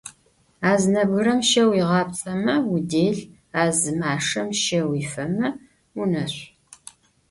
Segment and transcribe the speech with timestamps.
[0.69, 3.17] A zı nebgırem şe vuiğapts'eme vudel,
[3.61, 5.47] a zı maşşem şe vuifeme
[5.95, 6.47] vuneşsu.